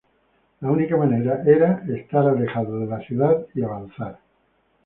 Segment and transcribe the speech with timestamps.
[0.65, 4.17] La única manera era estar alejado de la ciudad y avanzar.